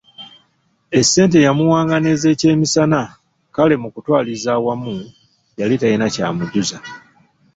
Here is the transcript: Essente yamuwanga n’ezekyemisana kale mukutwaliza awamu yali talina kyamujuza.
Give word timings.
Essente 0.99 1.37
yamuwanga 1.47 1.95
n’ezekyemisana 1.99 2.99
kale 3.55 3.75
mukutwaliza 3.81 4.49
awamu 4.57 4.93
yali 5.59 5.75
talina 5.81 6.07
kyamujuza. 6.13 6.77